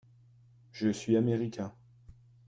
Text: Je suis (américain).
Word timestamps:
Je 0.71 0.89
suis 0.89 1.15
(américain). 1.15 1.75